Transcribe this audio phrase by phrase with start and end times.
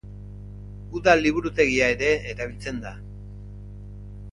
[0.99, 2.95] Udal liburutegia ere erabiltzen da.